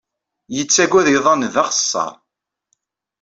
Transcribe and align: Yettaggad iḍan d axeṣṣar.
Yettaggad 0.55 1.07
iḍan 1.15 1.41
d 1.53 1.55
axeṣṣar. 1.63 2.13